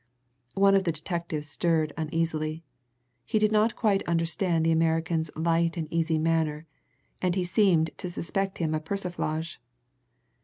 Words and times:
One 0.55 0.73
of 0.73 0.83
the 0.85 0.91
detectives 0.91 1.47
stirred 1.47 1.93
uneasily 1.95 2.63
he 3.23 3.37
did 3.37 3.51
not 3.51 3.75
quite 3.75 4.01
understand 4.07 4.65
the 4.65 4.71
American's 4.71 5.29
light 5.35 5.77
and 5.77 5.87
easy 5.93 6.17
manner, 6.17 6.65
and 7.21 7.35
he 7.35 7.43
seemed 7.45 7.91
to 7.99 8.09
suspect 8.09 8.57
him 8.57 8.73
of 8.73 8.83
persiflage. 8.83 9.59